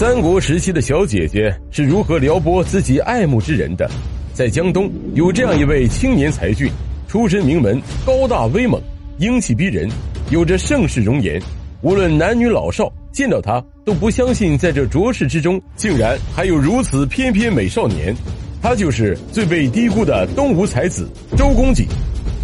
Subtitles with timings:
[0.00, 3.86] 三国时期的小姐姐是如何撩拨自己爱慕之人的？
[4.32, 6.72] 在江东有这样一位青年才俊，
[7.06, 8.80] 出身名门，高大威猛，
[9.18, 9.86] 英气逼人，
[10.30, 11.38] 有着盛世容颜。
[11.82, 18.16] 无论男女老少，见到他都不相信，在这浊世之中，竟然还有如此翩翩美少年。
[18.62, 21.06] 他就是最被低估的东吴才子
[21.36, 21.86] 周公瑾。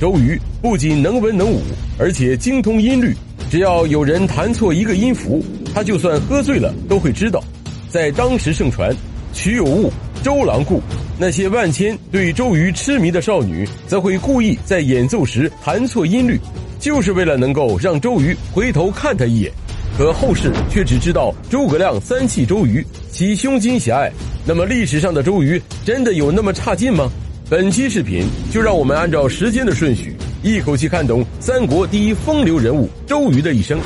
[0.00, 1.60] 周瑜不仅能文能武，
[1.98, 3.12] 而且精通音律。
[3.50, 5.44] 只要有人弹错一个音符，
[5.74, 7.42] 他就算喝醉了都会知道。
[7.88, 8.94] 在当时盛传
[9.34, 9.92] “曲有误，
[10.22, 10.80] 周郎顾”，
[11.18, 16.38] 那些万千对周瑜痴迷的少女，则会故意在演奏时弹错音律，
[16.78, 19.52] 就是为了能够让周瑜回头看他一眼。
[19.98, 24.10] 可后世却只知道诸葛亮三气周瑜，其胸襟狭隘。
[24.46, 27.10] 那么历史上的周瑜真的有那么差劲吗？
[27.50, 33.78] 本期视频就让我们按照时间的顺序，一口气看懂三国第一风流人物周瑜的一生。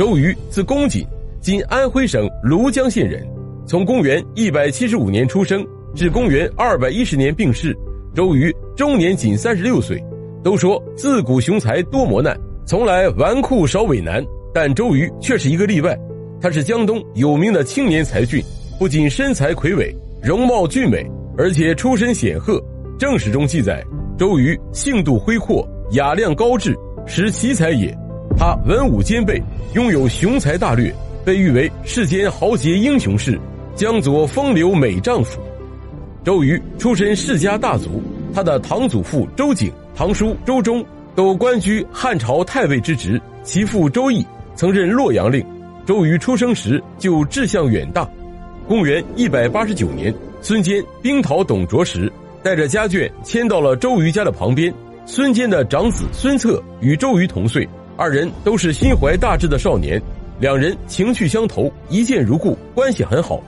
[0.00, 1.06] 周瑜字公瑾，
[1.42, 3.22] 今安徽省庐江县人。
[3.66, 5.62] 从公元一百七十五年出生
[5.94, 7.76] 至公元二百一十年病逝，
[8.14, 10.02] 周瑜终年仅三十六岁。
[10.42, 12.34] 都说自古雄才多磨难，
[12.64, 15.94] 从来纨绔少伟男，但周瑜却是一个例外。
[16.40, 18.42] 他是江东有名的青年才俊，
[18.78, 19.94] 不仅身材魁伟。
[20.22, 22.58] 容貌俊美，而且出身显赫。
[22.98, 23.84] 正史中记载，
[24.16, 27.94] 周瑜性度恢阔，雅量高致，实奇才也。
[28.36, 29.42] 他文武兼备，
[29.74, 33.38] 拥有雄才大略，被誉为世间豪杰英雄士，
[33.74, 35.40] 江左风流美丈夫。
[36.24, 38.02] 周瑜出身世家大族，
[38.34, 45.44] 他的堂祖父周景、堂叔周忠都官居汉朝太尉之职，其父周易曾任洛阳令。
[45.86, 48.08] 周瑜出生时就志向远大。
[48.68, 52.10] 公元一百八十九年，孙坚兵讨董卓时，
[52.42, 54.72] 带着家眷迁到了周瑜家的旁边。
[55.06, 57.68] 孙坚的长子孙策与周瑜同岁，
[58.00, 60.00] 二人都是心怀大志的少年，
[60.38, 63.42] 两人情趣相投，一见如故，关系很好。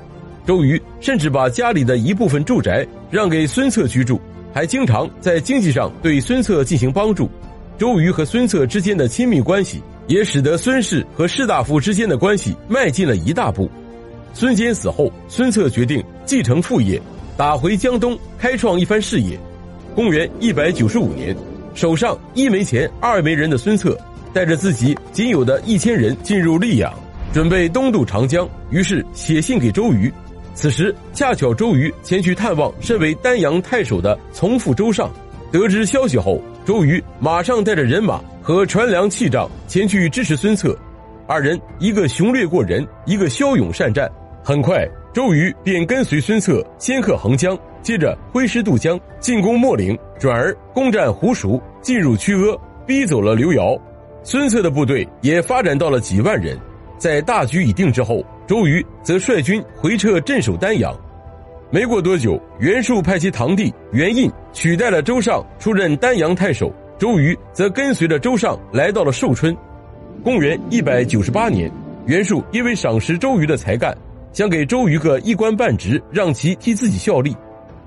[0.47, 4.21] 周瑜甚至把家里的一部分住宅让给孙策居住，
[4.53, 7.31] 还经常在经济上对孙策进行帮助。
[7.79, 13.71] 周瑜和孙策之间的亲密关系，也使得孙氏和士大夫之间的关系迈进了一大步。
[14.35, 17.01] 孙坚死后，孙策决定继承父业，
[17.39, 19.35] 打回江东，开创一番事业。
[19.95, 21.35] 公元一百九十五年，
[21.75, 23.99] 手上一没钱，二没人的孙策，
[24.33, 26.93] 带着自己仅有的一千人进入溧阳，
[27.33, 28.49] 准备东渡长江。
[28.71, 30.13] 于是写信给周瑜。
[30.55, 35.11] 此时恰巧周瑜前去探望身为丹阳太守的从父周尚，
[35.51, 40.77] 得知消息后，周瑜马上带着人马和船粮器仗前去支持孙策。
[41.27, 44.11] 二人一个雄略过人，一个骁勇善战。
[44.45, 53.81] 很快，周瑜便跟随孙策先克横江，接着挥师渡江，进攻秣陵，转而攻占湖熟，进入曲阿，逼走了刘繇。
[54.25, 56.59] 孙策的部队也发展到了几万人。
[56.99, 60.95] 在大局已定之后，周瑜则率军回撤镇守丹阳。
[61.71, 69.57] 没过多久，袁术派其堂弟袁印取代了周尚出任丹阳太守，周瑜则跟随着周尚来到了寿春。
[70.23, 71.69] 公元一百九十八年，
[72.07, 73.97] 袁术因为赏识周瑜的才干。
[74.33, 77.37] 想给周瑜个一官半职，让其替自己效力，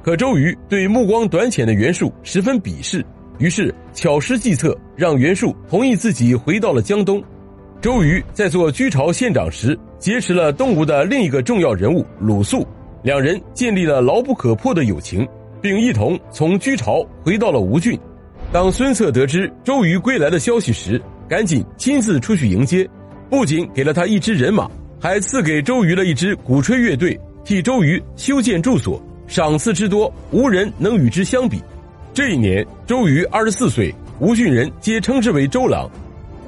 [0.04, 3.04] 可周瑜对目光短浅的袁术十分鄙视，
[3.38, 7.22] 于是巧施计策，让袁术同意自己回到了江东。
[7.82, 12.66] 周瑜在做居巢县长时，结识了东吴的另一个重要人物鲁肃，
[13.04, 15.28] 两人建立了牢不可破的友情，
[15.62, 18.00] 并一同从居巢回到了吴郡。
[18.52, 22.88] 当孙策得知周瑜归来的消息时，赶紧亲自出去迎接，
[23.30, 24.70] 不仅给了他一支人马。
[24.98, 31.62] 还赐给周瑜了一支鼓吹乐队，替周瑜修建住所，赏赐之多，无人能与之相比。
[32.16, 35.86] 这一年，周瑜二十四岁，吴郡人皆称之为周郎。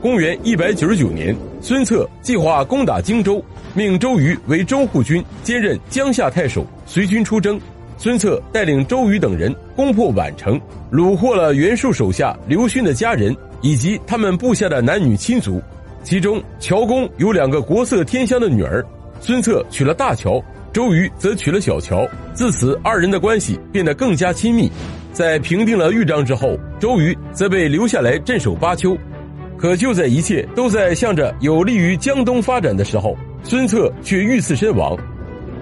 [0.01, 7.59] 公元一百九十九年，孙策计划攻打荆州，命周瑜为中护军，兼任江夏太守，随军出征。
[7.97, 10.57] 孙策带领周瑜等人攻破宛城，
[10.89, 15.61] 虏获了袁术手下刘勋的家人以及他们部下的男女亲族。
[16.01, 18.81] 其中，乔公有两个国色天香的女儿，
[19.19, 20.41] 孙策娶了大乔，
[20.71, 22.07] 周瑜则娶了小乔。
[22.33, 24.71] 自此，二人的关系变得更加亲密。
[25.17, 28.95] 在平定了豫章之后，周瑜则被留下来镇守巴丘。
[29.57, 34.95] 可就在一切都在向着有利于江东发展的时候，孙策却遇刺身亡。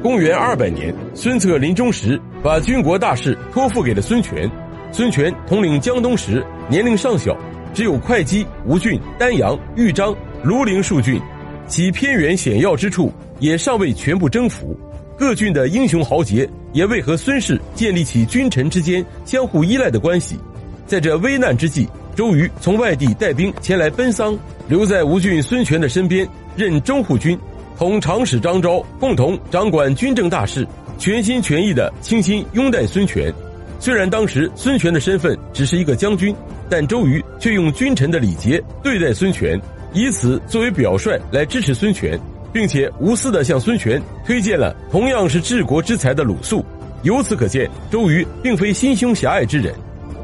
[0.04, 4.52] 公元二百年，孙策临终时把军国大事托付给了孙权。
[4.92, 7.34] 孙权统领江东时年龄尚小，
[7.74, 10.14] 只有会稽、吴郡、丹阳、豫章。
[10.44, 11.18] 庐陵数郡，
[11.66, 13.10] 其偏远险要之处
[13.40, 14.78] 也尚未全部征服，
[15.18, 20.38] 各郡的英雄豪杰也未和孙氏建立起君臣之间相互依赖的关系。
[20.86, 27.38] 在这危难之际，周瑜从外地带兵前来奔丧，留在吴郡孙权的身边，任中护军，
[27.78, 30.68] 同长史张昭共同掌管军政大事，
[30.98, 33.34] 全心全意的倾心拥戴孙权。
[33.80, 36.36] 虽然当时孙权的身份只是一个将军，
[36.70, 39.60] 但周瑜却用君臣的礼节对待孙权，
[39.94, 42.20] 以此作为表率来支持孙权，
[42.56, 46.64] 并且无私的向孙权推荐了同样是治国之才的鲁肃。
[47.04, 49.76] 由此可见，周瑜并非心胸狭隘之人。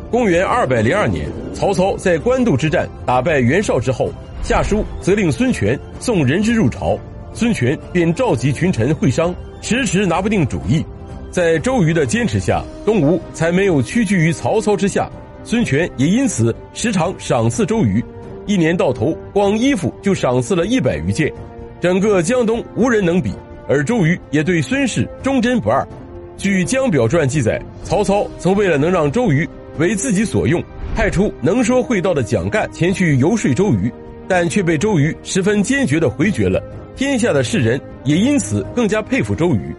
[0.09, 4.09] 公元二百零二年，曹操在官渡之战打败袁绍之后，
[4.41, 6.97] 下书责令孙权送人质入朝，
[7.33, 10.85] 孙权便召集群臣会商，迟迟拿不定主意。
[11.31, 15.11] 在周瑜的坚持下，东吴才没有屈居于曹操之下。
[15.43, 18.01] 孙权也因此时常赏赐周瑜，
[18.45, 21.29] 一年到头光衣服就赏赐了一百余件，
[21.81, 23.33] 整个江东无人能比。
[23.67, 25.87] 而周瑜也对孙氏忠贞不二。
[26.35, 29.47] 据《江表传》记载，曹操曾为了能让周瑜
[29.77, 30.61] 为自己所用，
[30.93, 33.89] 派出能说会道的蒋干前去游说周瑜，
[34.27, 36.61] 但却被周瑜十分坚决地回绝了。
[36.97, 39.73] 天下的士人也因此更加佩服周瑜。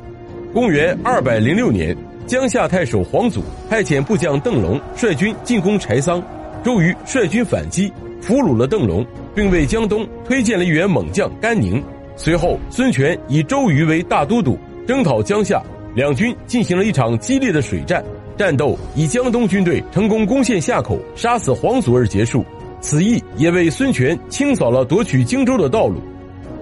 [0.54, 1.94] 公元二百零六年，
[2.26, 6.22] 江夏太守黄祖派遣部将邓龙率军进攻柴桑，
[6.64, 11.82] 周瑜率军反击，俘虏了邓龙，并为江东推荐了一员猛将甘宁。
[12.24, 15.60] 随后，孙权以周瑜为大都督，征讨江夏，
[15.92, 18.00] 两军进行了一场激烈的水战，
[18.38, 22.44] 战斗以江东军队成功攻陷夏口，杀死黄祖而结束。
[22.80, 26.00] 此役也为孙权清扫了夺取荆州的道路。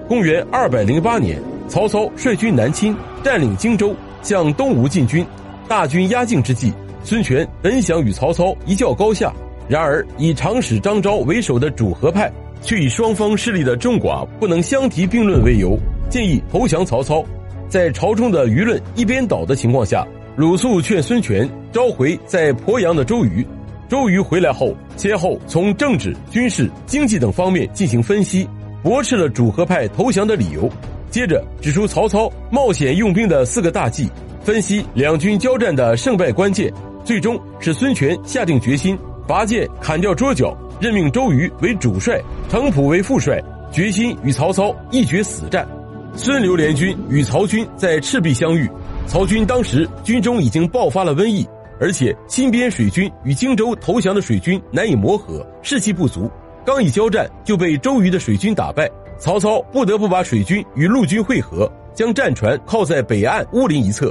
[0.08, 1.38] 公元二百零八年。
[1.68, 5.24] 曹操率军南侵，占领荆州，向东吴进军。
[5.68, 6.72] 大军压境之际，
[7.04, 9.30] 孙权本想与曹操一较高下，
[9.68, 15.78] 然而以长史张昭为首的主和派却以双方势力的众寡不能相提并论为由，
[16.08, 17.24] 建议投降曹操。
[17.68, 23.46] 在朝中的舆论一边倒的情况下，鲁肃劝孙权召回在鄱阳的周瑜。
[23.88, 28.48] 周瑜回来后，先后从政治、军事、经济等方面进行分析，
[28.82, 30.70] 驳斥了主和派投降的理由。
[31.10, 34.08] 接着指出曹操冒险用兵的四个大忌，
[34.44, 36.72] 分析两军交战的胜败关键，
[37.04, 38.96] 最终使孙权下定决心
[39.26, 42.18] 拔剑砍掉桌角，任命周瑜为主帅，
[42.48, 43.38] 程普为副帅，
[43.70, 45.68] 决心与曹操一决死战。
[46.16, 48.66] 孙刘联军与曹军在赤壁相遇，
[49.06, 51.46] 曹军当时军中已经爆发了瘟疫，
[51.78, 56.30] 而且新编水军与荆州投降的水军难以磨合，士气不足，
[56.64, 58.90] 刚一交战就被周瑜的水军打败。
[59.18, 64.10] 曹操不得不把水军与陆军会合，将战船靠在北岸乌林一侧，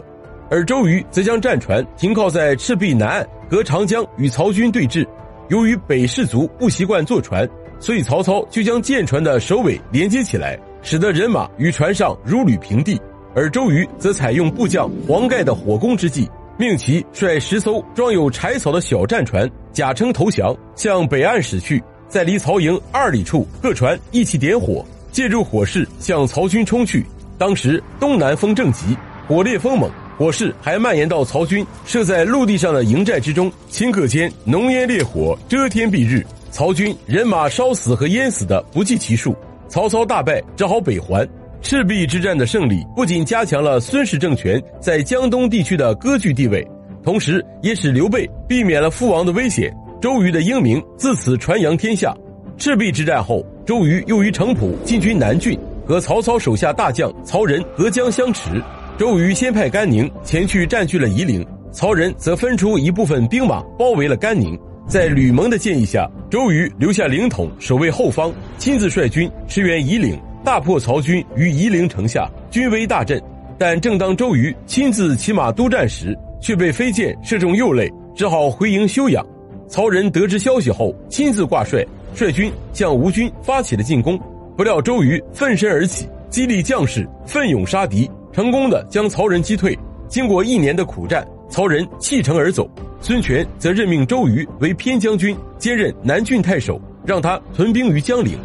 [0.52, 5.04] 而周瑜则将战船停靠在赤壁南岸，隔长江与曹军对峙。
[5.50, 7.48] 由于北士卒不习惯坐船，
[7.80, 13.00] 所以曹操就将舰船的首尾连接起来，使得人马与船上如履平地。
[13.36, 24.86] 而周瑜则采用部将黄盖的火攻之计，命其率十艘装有柴草的小战船，假称投降，向北岸驶去，在离曹营二里处，各船一起点火。
[25.12, 27.04] 借助火势向曹军冲去，
[27.40, 28.96] 当时东南风正急，
[29.28, 33.50] 火烈风猛，火势还蔓延到曹军设在陆地上的营寨之中。
[33.72, 36.22] 顷刻间，浓烟烈火遮天蔽日，
[36.52, 39.34] 曹军人马烧死和淹死的不计其数。
[39.70, 41.26] 曹操大败，只好北还。
[41.62, 46.68] 赤壁之战的胜利不仅加强了孙氏政权在江东地区的割据地位，
[47.02, 52.14] 同时也使刘备避免了父王的危险，周瑜的英名自此传扬天下。
[52.58, 53.42] 赤壁之战后。
[53.66, 55.56] 周瑜又于程普进军南郡，
[55.86, 58.60] 和曹操手下大将曹仁隔江相持。
[59.00, 64.60] 周瑜先派甘宁前去占据了夷陵，曹仁则分出一部分兵马包围了甘宁。
[64.90, 73.18] 在吕蒙的建议下，周瑜留下凌统守卫后方，亲自率军驰援夷陵，大破曹军于夷陵城下，军威大振。
[73.58, 79.26] 但正当周瑜亲自骑马督战时，却被飞箭射中右肋，只好回营休养。
[79.70, 81.82] 曹仁得知消息后，亲自挂帅。
[82.14, 84.20] 率军向吴军发起了进攻，
[84.58, 89.78] 不料周瑜奋身而起，激励将士奋勇杀敌，成功的将曹仁击退。
[90.08, 92.70] 经过一年的苦战，曹仁弃城而走。
[93.02, 98.38] 孙权则任命周瑜为偏将军，兼任南郡太守，让他屯兵于江陵。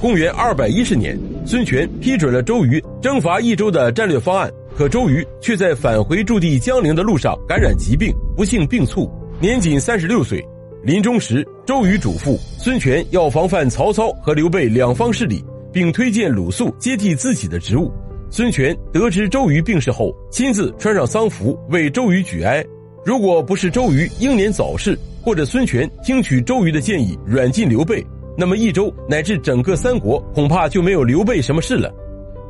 [0.00, 9.08] 公元二百一十年，孙权批准了周瑜征伐益州的战略方案，可周瑜却在返回驻地江陵的路上感染疾病，不幸病卒，
[9.40, 10.44] 年仅三十六岁。
[10.82, 17.92] 临终时，周瑜嘱咐孙权要防范曹操和刘备两方势力，并推荐鲁肃接替自己的职务。
[18.34, 22.64] 孙权得知周瑜病逝后，亲自穿上丧服为周瑜举哀。
[23.04, 28.02] 如果不是周瑜英年早逝，或者孙权听取周瑜的建议软禁刘备，
[28.34, 31.92] 那么益州乃至整个三国恐怕就没有刘备什么事了。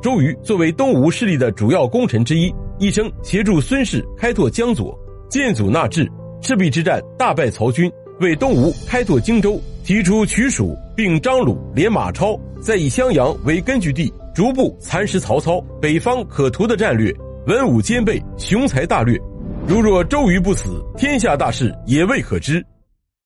[0.00, 4.96] 周瑜作为东吴势力的主要功臣之一，一生协助孙氏开拓江左，
[5.28, 6.08] 建祖纳智，
[6.40, 7.90] 赤壁之战大败曹军。
[8.20, 17.14] 为东吴开拓荆州提出取蜀，并张鲁连马超，再以襄阳为根据地，逐步蚕食曹操北方可图的战略，
[17.46, 19.20] 文武兼备，雄才大略。
[19.68, 22.64] 如若周瑜不死，天下大事也未可知。